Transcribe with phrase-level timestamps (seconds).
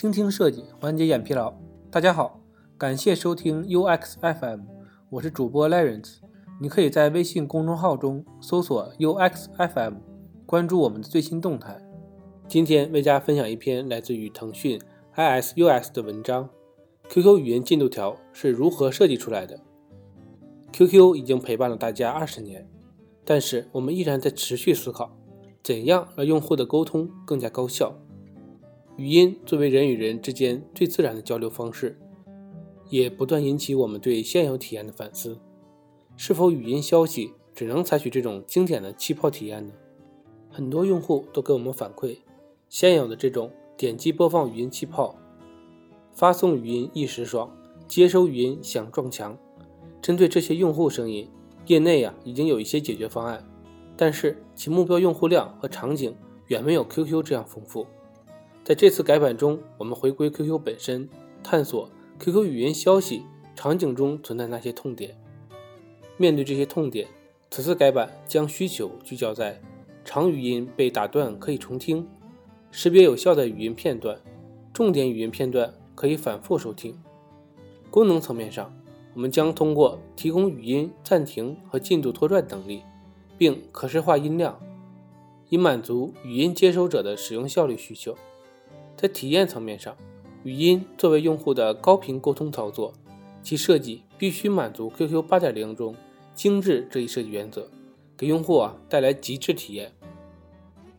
[0.00, 1.52] 倾听设计，缓解眼疲劳。
[1.90, 2.40] 大家好，
[2.78, 4.60] 感谢收听 UX FM，
[5.10, 6.20] 我是主播 Lawrence。
[6.58, 9.96] 你可以在微信公众号中搜索 UX FM，
[10.46, 11.78] 关注我们的最新动态。
[12.48, 14.80] 今天为大家分享一篇来自于腾讯
[15.16, 16.48] ISUS 的文章
[17.10, 19.60] ：QQ 语音进度条是如何设计出来的
[20.72, 22.66] ？QQ 已经陪伴了大家二十年，
[23.26, 25.14] 但是我们依然在持续思考，
[25.62, 27.94] 怎样让用户的沟通更加高效。
[29.00, 31.98] 语音作为人与人之间最自然的交流方式，
[32.90, 35.38] 也不断引起我们对现有体验的反思：
[36.18, 39.72] 是否语音消息只能采取这种经典的气泡体验呢？
[40.50, 42.18] 很多用户都给我们反馈。
[42.68, 45.14] 现有的这种点击播放语音气泡，
[46.12, 47.50] 发送语音一时爽，
[47.88, 49.34] 接收语音想撞墙。
[50.02, 51.26] 针对这些用户声音，
[51.64, 53.42] 业内呀已经有一些解决方案，
[53.96, 56.14] 但是其目标用户量和场景
[56.48, 57.86] 远没有 QQ 这样丰富。
[58.70, 61.08] 在这次改版中，我们回归 QQ 本身，
[61.42, 61.90] 探索
[62.20, 63.24] QQ 语音消息
[63.56, 65.18] 场景中存在那些痛点。
[66.16, 67.08] 面对这些痛点，
[67.50, 69.60] 此次改版将需求聚焦在
[70.04, 72.06] 长语音被打断可以重听。
[72.70, 74.16] 识别有效的语音片段，
[74.72, 76.96] 重点语音片段可以反复收听。
[77.90, 78.72] 功能层面上，
[79.14, 82.84] 我们将通过提供语音暂停和进度拖拽能力，
[83.36, 84.60] 并可视化音量，
[85.48, 88.16] 以满足语音接收者的使用效率需求。
[89.00, 89.96] 在体验层面上，
[90.42, 92.92] 语音作为用户的高频沟通操作，
[93.42, 95.96] 其设计必须满足 QQ 8.0中
[96.34, 97.66] 精致这一设计原则，
[98.14, 99.90] 给用户啊带来极致体验。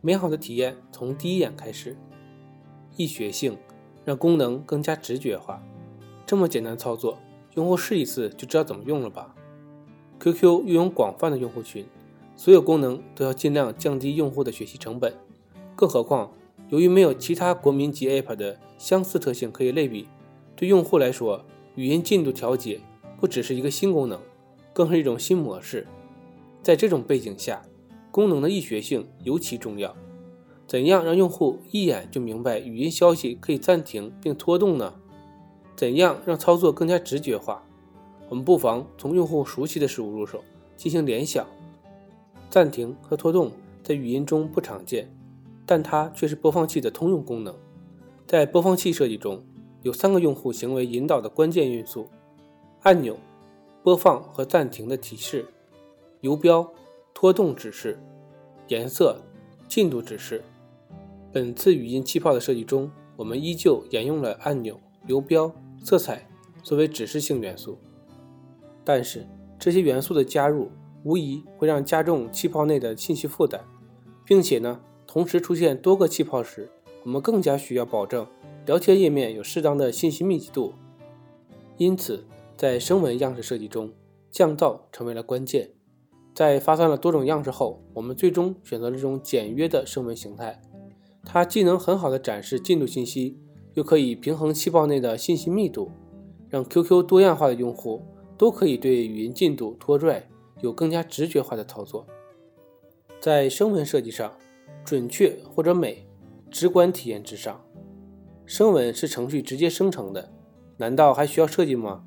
[0.00, 1.96] 美好的体验从第一眼开始，
[2.96, 3.56] 易学性
[4.04, 5.62] 让功能更加直觉化。
[6.26, 7.16] 这么简单操作，
[7.54, 9.32] 用户试一次就知道怎么用了吧
[10.18, 11.86] ？QQ 拥有广泛的用户群，
[12.34, 15.14] 所有功能都要尽量降低用户的学习成本。
[15.76, 16.32] 更何况，
[16.72, 20.08] 由于没有其他国民级 App 的相似特性可以类比，
[20.56, 22.80] 对用户来说，语音进度调节
[23.20, 24.18] 不只是一个新功能，
[24.72, 25.86] 更是一种新模式。
[26.62, 27.60] 在这种背景下，
[28.10, 29.94] 功能的易学性尤其重要。
[30.66, 34.94] 怎样让用户一眼就明白语音消息可以暂停并拖动呢？
[35.76, 37.62] 怎样让操作更加直觉化？
[38.30, 40.42] 我们不妨从用户熟悉的事物入手
[40.78, 41.46] 进行联想。
[42.48, 43.52] 暂停和拖动
[43.82, 45.14] 在语音中不常见，
[45.72, 47.56] 但它却是播放器的通用功能。
[48.26, 49.42] 在播放器设计中，
[49.80, 52.10] 有三个用户行为引导的关键因素：
[52.82, 53.16] 按钮、
[53.82, 55.46] 播放和暂停的提示、
[56.20, 56.70] 游标。
[57.14, 57.98] 拖动指示、
[58.68, 59.16] 颜色、
[59.66, 60.42] 进度指示。
[61.32, 65.50] 本次语音气泡的设计中，我们依旧沿用了按钮、游标、
[65.82, 66.28] 色彩
[66.62, 67.78] 作为指示性元素。
[68.84, 69.26] 但是，
[69.58, 70.70] 这些元素的加入
[71.02, 73.60] 无疑会让加重气泡内的信息负担，
[74.26, 74.78] 并且呢，
[75.12, 76.70] 同时出现多个气泡时，
[77.04, 78.26] 我们更加需要保证
[78.64, 80.72] 聊天页面有适当的信息密集度。
[81.76, 82.24] 因此，
[82.56, 83.92] 在声纹样式设计中，
[84.30, 85.72] 降噪成为了关键。
[86.34, 90.62] 在发散了多种样式后，我们最终选择了这种简约的声纹形态。
[91.22, 93.38] 它既能很好的展示进度信息，
[93.74, 95.90] 又可以平衡气泡内的信息密度，
[96.48, 98.00] 让 QQ 多样化的用户
[98.38, 100.26] 都可以对语音进度拖拽
[100.62, 102.06] 有更加直觉化的操作。
[103.20, 104.32] 在声纹设计上，
[104.84, 106.06] 准确或者美，
[106.50, 107.64] 直观体验之上。
[108.44, 110.32] 声纹是程序直接生成的，
[110.76, 112.04] 难道还需要设计吗？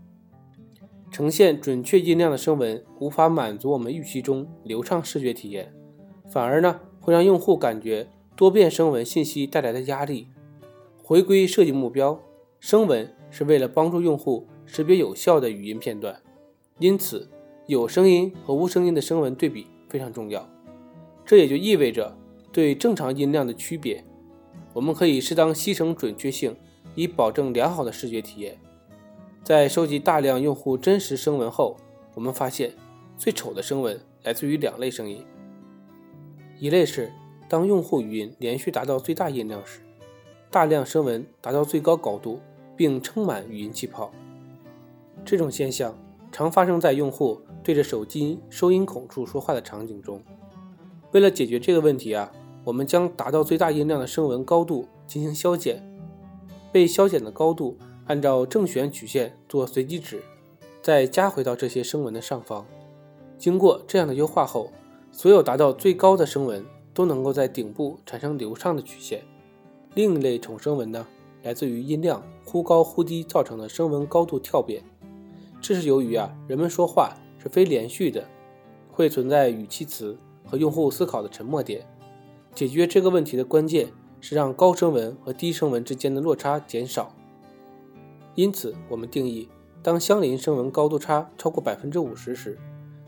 [1.11, 5.73] 呈现准确音量的声纹无法满足我们预期中流畅视觉体验，
[6.29, 10.27] 反而呢会让用户感觉多变声纹信息带来的压力。
[11.01, 12.19] 回归设计目标，
[12.59, 16.21] 声纹是为了帮助用户识别有效的语音片段，
[16.79, 17.29] 因此
[17.67, 20.49] 有声音和无声音的声纹对比非常重要。
[21.23, 22.17] 这也就意味着
[22.55, 24.01] 对正常音量的区别，
[24.71, 26.55] 我们可以适当牺牲准确性，
[26.95, 28.57] 以保证良好的视觉体验。
[29.43, 31.75] 在收集大量用户真实声纹后，
[32.13, 32.71] 我们发现
[33.17, 35.21] 最丑的声纹来自于两类声音。
[36.57, 37.11] 一类是
[37.49, 39.81] 当用户语音连续达到最大音量时，
[40.49, 42.39] 大量声纹达到最高高度，
[42.77, 44.13] 并撑满语音气泡。
[45.25, 45.93] 这种现象
[46.31, 50.23] 常发生在用户对着手机收音孔处说话的场景中。
[51.11, 52.31] 为了解决这个问题啊，
[52.65, 55.81] 我们将达到最大音量的声纹高度进行消减，
[56.73, 57.77] 被消减的高度。
[58.07, 60.21] 按照正弦曲线做随机值，
[60.79, 62.63] 再加回到这些声纹的上方。
[63.35, 64.69] 经过这样的优化后，
[65.11, 66.63] 所有达到最高的声纹
[66.93, 69.23] 都能够在顶部产生流畅的曲线。
[69.95, 71.07] 另一类重声纹呢，
[71.41, 74.83] 来自于音量忽高忽低造成的声纹高度跳变。
[75.59, 78.23] 这是由于啊，人们说话是非连续的，
[78.91, 80.15] 会存在语气词
[80.45, 81.87] 和用户思考的沉默点。
[82.55, 83.89] 解决这个问题的关键
[84.21, 87.13] 是让高声纹和低声纹之间的落差减少。
[88.33, 89.49] 因此，我们定义，
[89.83, 92.57] 当相邻声纹高度差超过百分之五十时，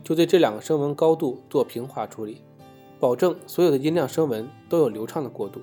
[0.03, 2.41] 就对这两个声纹高度做平滑处理，
[2.99, 5.61] 保证所有的音量声纹都有流畅的过渡。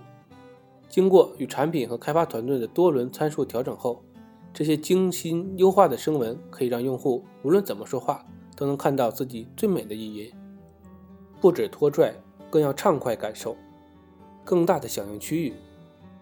[0.88, 4.02] 经过与产品和开发团队的多轮参数调整后，
[4.52, 8.24] 这些精心优化的声纹可以让用户无论怎么说话
[8.56, 10.30] 都能看到自己最美的一音。
[11.40, 12.14] 不止拖拽，
[12.50, 13.56] 更要畅快感受。
[14.44, 15.54] 更大的响应区域，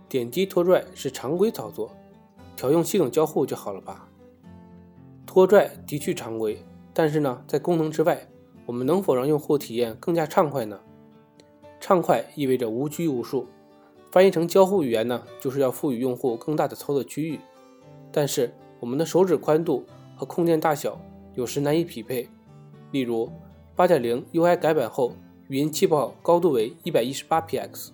[0.09, 1.91] 点击拖拽是常规操作，
[2.57, 4.09] 调用系统交互就好了吧？
[5.27, 6.63] 拖拽的确常规，
[6.95, 8.29] 但是呢，在功能之外，
[8.67, 10.79] 我们能否让用户体验更加畅快呢？
[11.81, 13.47] 畅快意味着无拘无束。
[14.11, 17.41] 翻译成交互语言呢，就是要赋予用户更大的操作区域，
[18.13, 19.85] 但是我们的手指宽度
[20.15, 21.01] 和空间大小
[21.35, 22.29] 有时难以匹配。
[22.91, 23.31] 例如
[23.75, 25.13] ，8.0 UI 改版后，
[25.49, 27.89] 语音气泡高度为 118px，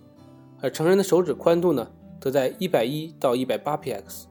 [0.61, 1.91] 而成人的手指宽度呢，
[2.21, 4.25] 则在110到 108px。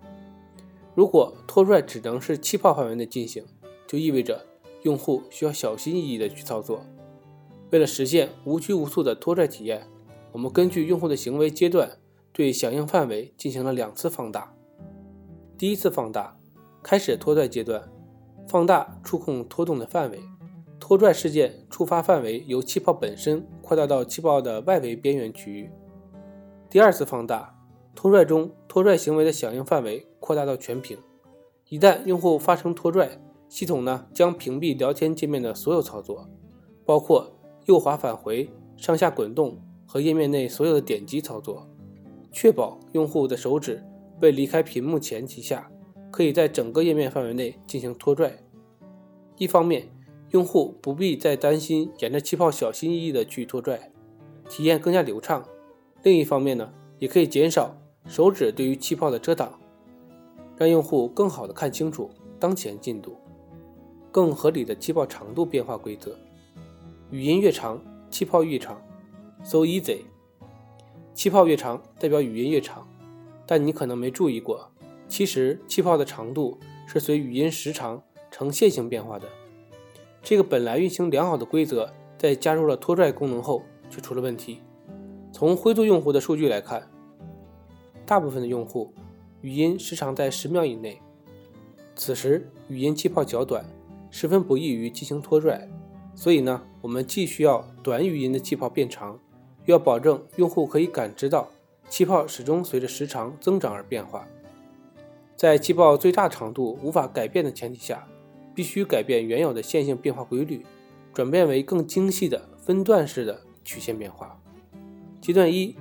[0.95, 3.45] 如果拖拽只能是气泡范围内进行，
[3.87, 4.45] 就意味着
[4.83, 6.81] 用户需要小心翼翼地去操作。
[7.71, 9.87] 为了实现无拘无束的拖拽体验。
[10.33, 11.97] 我们根据用户的行为阶段，
[12.31, 14.53] 对响应范围进行了两次放大。
[15.57, 16.37] 第一次放大，
[16.83, 17.89] 开始拖拽阶段，
[18.47, 20.19] 放大触控拖动的范围，
[20.79, 25.71] 拖拽事件触发范围由气泡本身扩大到气泡的外围边缘区域。
[26.69, 27.57] 第二次放大，
[27.95, 30.97] 拖拽中拖拽行为的响应范围扩大到全屏。
[31.69, 33.19] 一旦用户发生拖拽，
[33.49, 36.29] 系统呢将屏蔽聊天界面的所有操作，
[36.85, 37.31] 包括
[37.65, 39.61] 右滑返回、上下滚动。
[39.89, 41.65] 和页面内所有的点击操作，
[42.29, 43.81] 确保用户的手指
[44.21, 45.71] 未离开屏幕前提下，
[46.11, 48.37] 可以在整个页面范围内进行拖拽。
[49.37, 49.87] 一方面，
[50.31, 53.93] 用户不必再担心沿着气泡小心翼翼地去拖拽，
[54.49, 55.41] 体验更加流畅；
[56.07, 57.75] 另一方面呢，也可以减少
[58.07, 59.59] 手指对于气泡的遮挡，
[60.55, 62.09] 让用户更好的看清楚
[62.39, 63.17] 当前进度。
[64.09, 66.17] 更合理的气泡长度变化规则：
[67.11, 67.77] 语音越长，
[68.09, 68.81] 气泡越长。
[69.43, 70.03] So easy，
[71.13, 72.87] 气泡越长代表语音越长，
[73.45, 74.71] 但你可能没注意过，
[75.09, 76.57] 其实气泡的长度
[76.87, 78.01] 是随语音时长
[78.31, 79.27] 呈线性变化的。
[80.23, 84.61] 这个本来运行良好的规则，在加入了拖拽功能后却出了问题。
[85.39, 86.89] 从灰度用户的数据来看，
[88.07, 88.91] 大部分的用户
[89.41, 90.99] 语音时长在十秒以内，
[91.95, 93.63] 此时语音气泡较短，
[94.09, 95.69] 十分不易于进行拖拽。
[96.15, 99.19] 所以呢，我们既需要短语音的气泡变长。
[99.65, 101.47] 又要保证用户可以感知到
[101.87, 104.27] 气泡始终随着时长增长而变化，
[105.35, 108.07] 在气泡最大长度无法改变的前提下，
[108.55, 110.65] 必须改变原有的线性变化规律，
[111.13, 114.41] 转变为更精细的分段式的曲线变化。
[115.27, 115.75] 阶段一，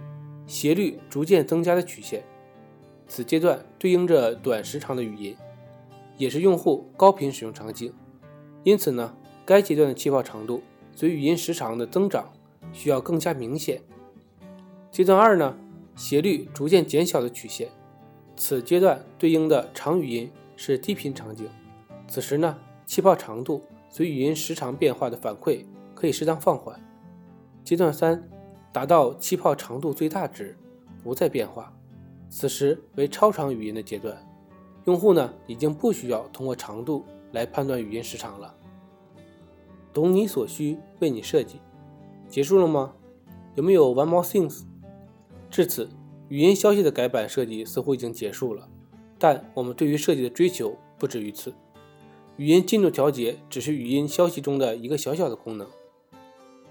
[0.49, 2.25] 斜率逐渐增加的曲线，
[3.07, 5.37] 此阶段对应着短时长的语音，
[6.17, 7.93] 也是用户高频使用场景，
[8.65, 9.15] 因此呢，
[9.45, 10.65] 该阶段的气泡长度
[10.97, 12.33] 随语音时长的增长。
[12.73, 13.81] 需要更加明显。
[14.91, 15.57] 阶段二呢，
[15.95, 17.69] 斜率逐渐减小的曲线，
[18.37, 21.47] 此阶段对应的长语音是低频场景，
[22.09, 25.65] 此时呢，气泡长度随语音时长变化的反馈
[25.95, 26.85] 可以适当放缓。
[27.63, 28.29] 阶段三，
[28.77, 30.55] 达到气泡长度最大值，
[31.03, 31.75] 不再变化，
[32.29, 34.15] 此时为超长语音的阶段，
[34.85, 38.55] 用户呢已经不需要通过长度来判断语音时长了。
[39.95, 41.59] 懂你所需，为你设计。
[42.29, 42.93] 结束了吗？
[43.55, 44.65] 有没有 one more things？
[45.49, 45.89] 至此，
[46.29, 48.69] 语音消息的改版设计似乎已经结束了。
[49.19, 51.55] 但我们对于设计的追求不止于此。
[52.37, 55.67] 语音进度调节只是语音消息中的一个小小的功能。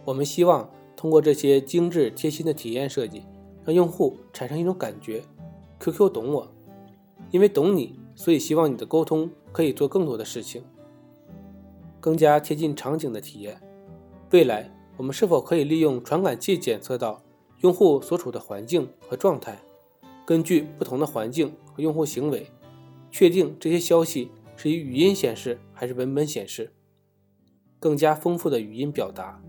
[0.03, 0.70] 我们希望
[1.05, 3.21] 通过这些精致贴心的体验设计，
[3.63, 5.21] 让用户产生一种感觉
[5.79, 6.51] ：QQ 懂我。
[7.29, 10.63] 因为懂你，所以希望你的沟通可以做更多的事情，
[12.00, 13.62] 更加贴近场景的体验。
[14.31, 14.71] 未来。
[14.97, 17.21] 我们是否可以利用传感器检测到
[17.59, 19.62] 用户所处的环境和状态，
[20.25, 22.47] 根据不同的环境和用户行为，
[23.12, 26.74] 确定这些消息是以语音显示还是文本显示？
[27.77, 29.39] 更加丰富的语音表达，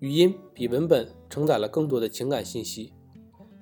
[0.00, 2.92] 语音比文本承载了更多的情感信息。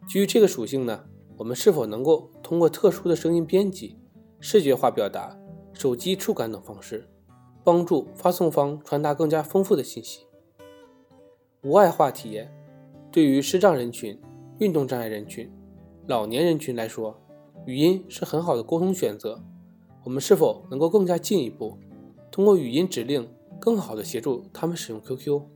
[0.06, 1.04] 基于这个属性呢，
[1.38, 3.96] 我们是否能够通过特殊的声音编辑、
[4.38, 5.38] 视觉化表达、
[5.72, 7.08] 手机触感等方式，
[7.64, 10.26] 帮助发送方传达更加丰富的信息？
[11.62, 12.52] 无碍化体验，
[13.10, 14.20] 对于视障人群、
[14.58, 15.50] 运动障碍人群、
[16.06, 17.18] 老年人群来说，
[17.64, 19.42] 语音是很好的沟通选择。
[20.04, 21.78] 我们是否能够更加进一步，
[22.30, 23.26] 通过语音指令，
[23.58, 25.55] 更好的协助他们使用 QQ？